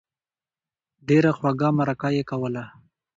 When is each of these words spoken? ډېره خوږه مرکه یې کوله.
ډېره 1.07 1.31
خوږه 1.37 1.69
مرکه 1.79 2.09
یې 2.15 2.23
کوله. 2.29 2.63